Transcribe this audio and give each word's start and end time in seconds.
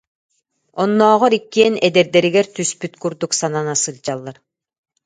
Оннооҕор 0.81 1.31
иккиэн 1.39 1.75
эдэрдэригэр 1.87 2.47
түспүт 2.55 2.93
курдук 3.01 3.31
санана 3.39 3.75
сылдьаллар 3.83 4.37